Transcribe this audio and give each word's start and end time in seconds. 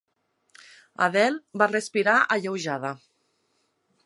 Adele 1.07 1.61
va 1.63 1.69
respirar 1.75 2.17
alleujada. 2.37 2.95